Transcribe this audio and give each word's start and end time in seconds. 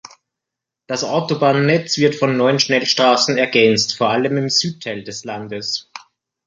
Das 0.87 1.03
Autobahnnetz 1.03 1.97
wird 1.99 2.15
von 2.15 2.35
neun 2.35 2.57
Schnellstraßen 2.57 3.37
ergänzt, 3.37 3.95
vor 3.95 4.09
allem 4.09 4.35
im 4.37 4.49
Südteil 4.49 5.03
des 5.03 5.25
Landes. 5.25 5.91